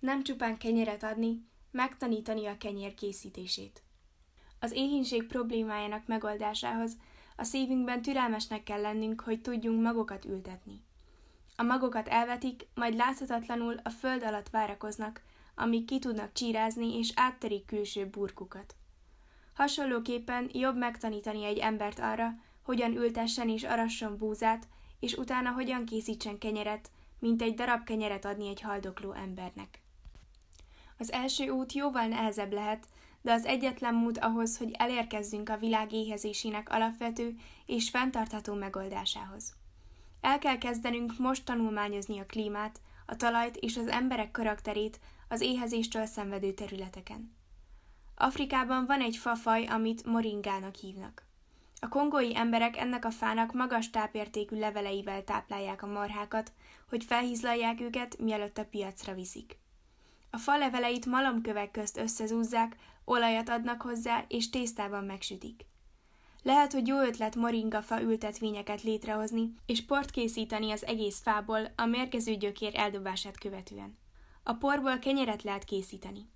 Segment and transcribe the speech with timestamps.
[0.00, 3.82] Nem csupán kenyeret adni, megtanítani a kenyér készítését.
[4.60, 6.96] Az éhínség problémájának megoldásához
[7.36, 10.82] a szívünkben türelmesnek kell lennünk, hogy tudjunk magokat ültetni.
[11.56, 15.22] A magokat elvetik, majd láthatatlanul a föld alatt várakoznak,
[15.54, 18.74] amíg ki tudnak csírázni és átterik külső burkukat.
[19.54, 24.68] Hasonlóképpen jobb megtanítani egy embert arra, hogyan ültessen és arasson búzát,
[25.00, 29.80] és utána hogyan készítsen kenyeret, mint egy darab kenyeret adni egy haldokló embernek.
[31.00, 32.86] Az első út jóval nehezebb lehet,
[33.22, 39.52] de az egyetlen mód ahhoz, hogy elérkezzünk a világ éhezésének alapvető és fenntartható megoldásához.
[40.20, 46.06] El kell kezdenünk most tanulmányozni a klímát, a talajt és az emberek karakterét az éhezéstől
[46.06, 47.36] szenvedő területeken.
[48.16, 51.24] Afrikában van egy fafaj, amit moringának hívnak.
[51.80, 56.52] A kongói emberek ennek a fának magas tápértékű leveleivel táplálják a marhákat,
[56.88, 59.59] hogy felhízlalják őket, mielőtt a piacra viszik.
[60.30, 65.66] A fa leveleit malomkövek közt összezúzzák, olajat adnak hozzá, és tésztában megsütik.
[66.42, 72.34] Lehet, hogy jó ötlet moringafa ültetvényeket létrehozni, és port készíteni az egész fából a mérgező
[72.34, 73.98] gyökér eldobását követően.
[74.42, 76.28] A porból kenyeret lehet készíteni.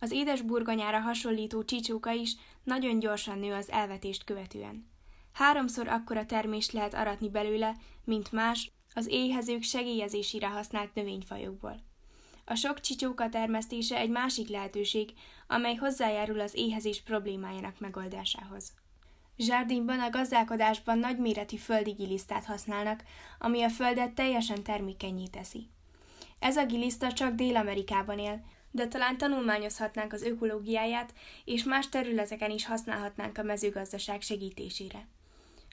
[0.00, 4.90] Az édes burgonyára hasonlító csicsóka is nagyon gyorsan nő az elvetést követően.
[5.32, 11.80] Háromszor akkora termést lehet aratni belőle, mint más, az éhezők segélyezésére használt növényfajokból.
[12.48, 15.12] A sok csicsóka termesztése egy másik lehetőség,
[15.46, 18.72] amely hozzájárul az éhezés problémájának megoldásához.
[19.38, 23.02] Zsárdinban a gazdálkodásban nagyméretű földi gilisztát használnak,
[23.38, 25.68] ami a földet teljesen termékenyé teszi.
[26.38, 32.66] Ez a giliszta csak Dél-Amerikában él, de talán tanulmányozhatnánk az ökológiáját, és más területeken is
[32.66, 35.06] használhatnánk a mezőgazdaság segítésére.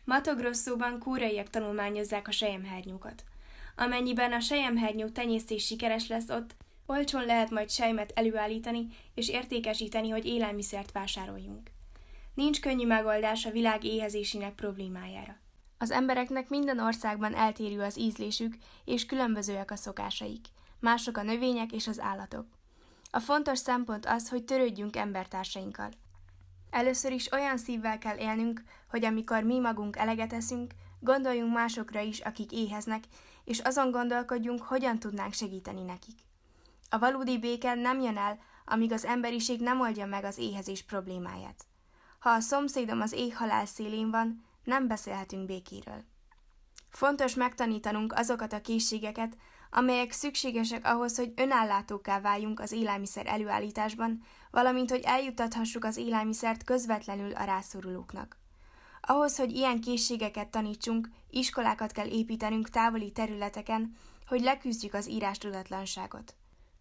[0.06, 3.24] Matogrosszóban kúraiak tanulmányozzák a sejemhernyókat.
[3.76, 6.56] Amennyiben a sejemhernyó tenyésztés sikeres lesz ott,
[6.86, 11.72] olcsón lehet majd sejmet előállítani és értékesíteni, hogy élelmiszert vásároljunk.
[12.34, 15.38] Nincs könnyű megoldás a világ éhezésének problémájára.
[15.78, 20.46] Az embereknek minden országban eltérő az ízlésük, és különbözőek a szokásaik.
[20.80, 22.46] Mások a növények és az állatok.
[23.12, 25.90] A fontos szempont az, hogy törődjünk embertársainkkal.
[26.70, 32.20] Először is olyan szívvel kell élnünk, hogy amikor mi magunk eleget eszünk, gondoljunk másokra is,
[32.20, 33.04] akik éheznek,
[33.44, 36.20] és azon gondolkodjunk, hogyan tudnánk segíteni nekik.
[36.94, 41.66] A valódi béke nem jön el, amíg az emberiség nem oldja meg az éhezés problémáját.
[42.20, 46.04] Ha a szomszédom az éhhalál szélén van, nem beszélhetünk békéről.
[46.90, 49.38] Fontos megtanítanunk azokat a készségeket,
[49.72, 57.32] amelyek szükségesek ahhoz, hogy önállátóká váljunk az élelmiszer előállításban, valamint hogy eljuttathassuk az élelmiszert közvetlenül
[57.32, 58.38] a rászorulóknak.
[59.02, 66.36] Ahhoz, hogy ilyen készségeket tanítsunk, iskolákat kell építenünk távoli területeken, hogy leküzdjük az írástudatlanságot.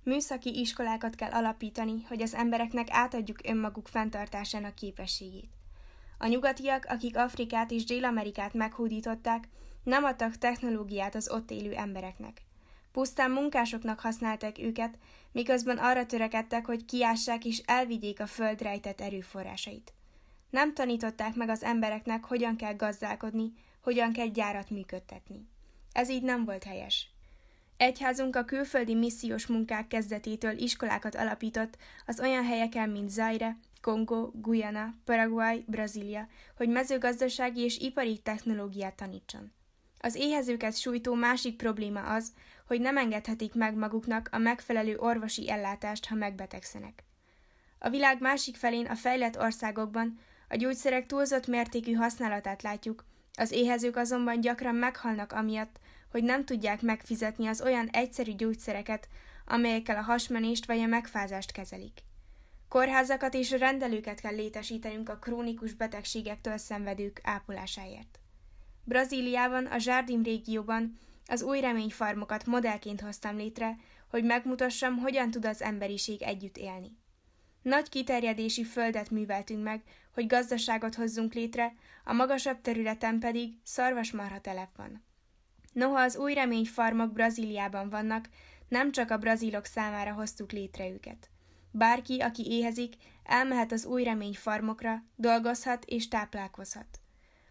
[0.04, 5.50] Műszaki iskolákat kell alapítani, hogy az embereknek átadjuk önmaguk fenntartásának képességét.
[6.18, 9.48] A nyugatiak, akik Afrikát és Dél-Amerikát meghódították,
[9.82, 12.42] nem adtak technológiát az ott élő embereknek.
[12.92, 14.98] Pusztán munkásoknak használták őket,
[15.32, 19.92] miközben arra törekedtek, hogy kiássák és elvigyék a föld rejtett erőforrásait.
[20.50, 25.48] Nem tanították meg az embereknek, hogyan kell gazdálkodni, hogyan kell gyárat működtetni.
[25.92, 27.11] Ez így nem volt helyes.
[27.82, 31.76] Egyházunk a külföldi missziós munkák kezdetétől iskolákat alapított
[32.06, 39.52] az olyan helyeken, mint Zaire, Kongo, Guyana, Paraguay, Brazília, hogy mezőgazdasági és ipari technológiát tanítson.
[39.98, 42.32] Az éhezőket sújtó másik probléma az,
[42.66, 47.04] hogy nem engedhetik meg maguknak a megfelelő orvosi ellátást, ha megbetegszenek.
[47.78, 53.04] A világ másik felén a fejlett országokban a gyógyszerek túlzott mértékű használatát látjuk,
[53.34, 55.80] az éhezők azonban gyakran meghalnak amiatt,
[56.12, 59.08] hogy nem tudják megfizetni az olyan egyszerű gyógyszereket,
[59.46, 62.00] amelyekkel a hasmenést vagy a megfázást kezelik.
[62.68, 68.18] Kórházakat és rendelőket kell létesítenünk a krónikus betegségektől szenvedők ápolásáért.
[68.84, 73.76] Brazíliában, a Zsárdim régióban az új reményfarmokat modellként hoztam létre,
[74.10, 76.96] hogy megmutassam, hogyan tud az emberiség együtt élni.
[77.62, 79.82] Nagy kiterjedésű földet műveltünk meg,
[80.14, 85.04] hogy gazdaságot hozzunk létre, a magasabb területen pedig szarvasmarha telep van.
[85.72, 88.28] Noha az új reményfarmok Brazíliában vannak,
[88.68, 91.30] nem csak a brazilok számára hoztuk létre őket.
[91.70, 97.00] Bárki, aki éhezik, elmehet az új reményfarmokra, dolgozhat és táplálkozhat.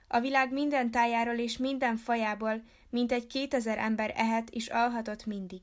[0.07, 5.62] A világ minden tájáról és minden fajából mintegy kétezer ember ehet és alhatott mindig.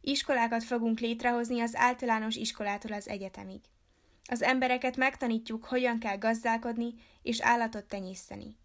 [0.00, 3.60] Iskolákat fogunk létrehozni az általános iskolától az egyetemig.
[4.28, 8.56] Az embereket megtanítjuk, hogyan kell gazdálkodni és állatot tenyészteni.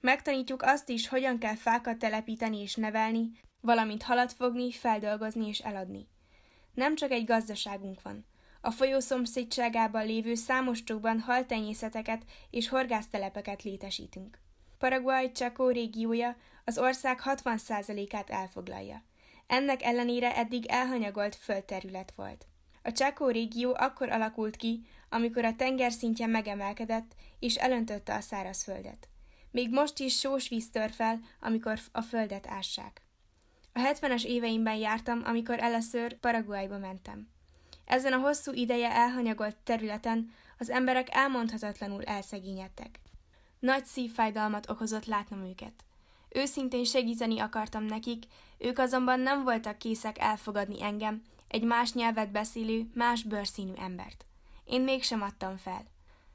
[0.00, 3.30] Megtanítjuk azt is, hogyan kell fákat telepíteni és nevelni,
[3.60, 6.08] valamint halat fogni, feldolgozni és eladni.
[6.74, 8.26] Nem csak egy gazdaságunk van.
[8.60, 14.38] A folyó szomszédságában lévő számos csókban haltenyészeteket és horgásztelepeket létesítünk.
[14.78, 19.04] Paraguay Chaco régiója az ország 60%-át elfoglalja.
[19.46, 22.46] Ennek ellenére eddig elhanyagolt földterület volt.
[22.82, 29.08] A Chaco régió akkor alakult ki, amikor a tengerszintje megemelkedett és elöntötte a szárazföldet.
[29.50, 33.02] Még most is sós víz tör fel, amikor a földet ássák.
[33.72, 37.28] A 70-es éveimben jártam, amikor először Paraguayba mentem.
[37.84, 43.00] Ezen a hosszú ideje elhanyagolt területen az emberek elmondhatatlanul elszegényedtek.
[43.58, 45.84] Nagy szívfájdalmat okozott látnom őket.
[46.28, 48.24] Őszintén segíteni akartam nekik,
[48.58, 54.24] ők azonban nem voltak készek elfogadni engem, egy más nyelvet beszélő, más bőrszínű embert.
[54.64, 55.84] Én mégsem adtam fel.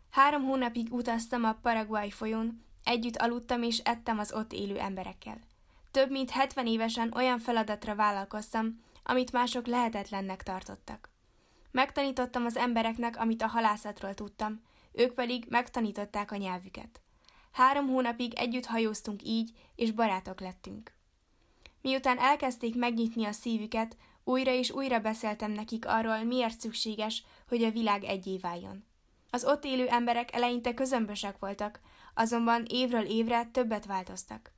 [0.09, 5.39] Három hónapig utaztam a Paraguay folyón, együtt aludtam és ettem az ott élő emberekkel.
[5.91, 11.09] Több mint 70 évesen olyan feladatra vállalkoztam, amit mások lehetetlennek tartottak.
[11.71, 14.61] Megtanítottam az embereknek, amit a halászatról tudtam,
[14.91, 17.01] ők pedig megtanították a nyelvüket.
[17.51, 20.93] Három hónapig együtt hajóztunk így, és barátok lettünk.
[21.81, 27.71] Miután elkezdték megnyitni a szívüket, újra és újra beszéltem nekik arról, miért szükséges, hogy a
[27.71, 28.85] világ egyé váljon.
[29.35, 31.79] Az ott élő emberek eleinte közömbösek voltak,
[32.13, 34.51] azonban évről évre többet változtak.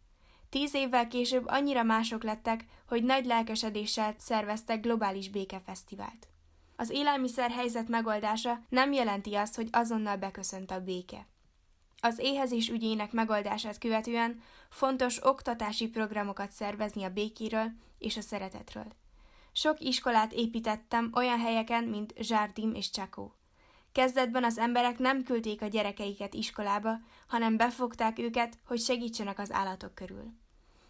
[0.49, 6.27] Tíz évvel később annyira mások lettek, hogy nagy lelkesedéssel szerveztek globális békefesztivált.
[6.75, 11.27] Az élelmiszer helyzet megoldása nem jelenti azt, hogy azonnal beköszönt a béke.
[12.01, 18.87] Az éhezés ügyének megoldását követően fontos oktatási programokat szervezni a békéről és a szeretetről.
[19.51, 23.36] Sok iskolát építettem olyan helyeken, mint Zsárdim és Csakó.
[23.97, 29.95] Kezdetben az emberek nem küldték a gyerekeiket iskolába, hanem befogták őket, hogy segítsenek az állatok
[29.95, 30.33] körül.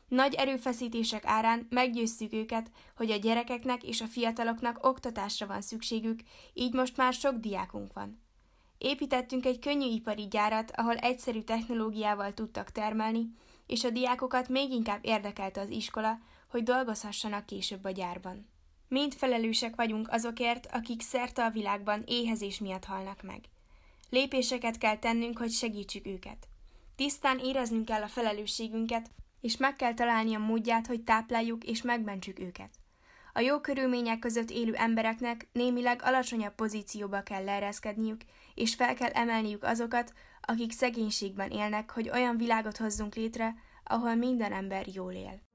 [0.07, 6.19] Nagy erőfeszítések árán meggyőztük őket, hogy a gyerekeknek és a fiataloknak oktatásra van szükségük,
[6.54, 8.21] így most már sok diákunk van.
[8.77, 13.33] Építettünk egy könnyűipari gyárat, ahol egyszerű technológiával tudtak termelni,
[13.68, 16.19] és a diákokat még inkább érdekelte az iskola,
[16.50, 18.48] hogy dolgozhassanak később a gyárban.
[18.88, 23.42] Mind felelősek vagyunk azokért, akik szerte a világban éhezés miatt halnak meg.
[24.10, 26.48] Lépéseket kell tennünk, hogy segítsük őket.
[26.95, 29.10] Tisztán éreznünk kell a felelősségünket,
[29.42, 32.69] és meg kell találni a módját, hogy tápláljuk és megmentsük őket.
[33.34, 38.22] A jó körülmények között élő embereknek némileg alacsonyabb pozícióba kell leereszkedniük,
[38.54, 44.54] és fel kell emelniük azokat, akik szegénységben élnek, hogy olyan világot hozzunk létre, ahol minden
[44.54, 45.47] ember jól él.